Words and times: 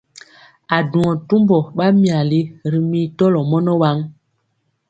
A 0.75 0.77
duŋɔ 0.91 1.11
tumbɔ 1.27 1.57
ɓa 1.75 1.85
myali 2.01 2.39
ri 2.71 2.79
mii 2.89 3.07
tɔlɔ 3.17 3.39
mɔnɔ 3.49 3.73
waŋ. 3.81 3.97